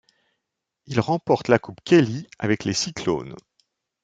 Il 0.87 0.99
remporte 0.99 1.47
la 1.47 1.59
Coupe 1.59 1.79
Kelly 1.85 2.25
avec 2.39 2.65
les 2.65 2.73
Cyclones. 2.73 3.35